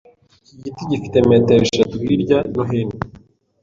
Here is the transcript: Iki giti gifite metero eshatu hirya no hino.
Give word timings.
Iki 0.53 0.63
giti 0.63 0.83
gifite 0.91 1.17
metero 1.29 1.61
eshatu 1.65 1.95
hirya 2.03 2.37
no 2.55 2.63
hino. 2.69 2.95